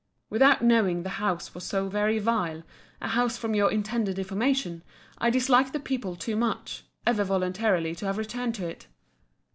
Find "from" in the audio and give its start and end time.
3.37-3.53